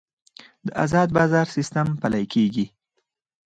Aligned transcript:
د 0.65 0.67
ازاد 0.83 1.09
بازار 1.17 1.47
سیستم 1.55 1.87
پلی 2.01 2.23
کیږي 2.33 2.65